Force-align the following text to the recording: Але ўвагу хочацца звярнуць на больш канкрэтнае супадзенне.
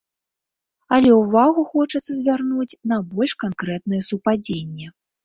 Але 0.95 1.09
ўвагу 1.17 1.65
хочацца 1.73 2.11
звярнуць 2.19 2.77
на 2.95 2.99
больш 3.11 3.31
канкрэтнае 3.45 4.01
супадзенне. 4.09 4.87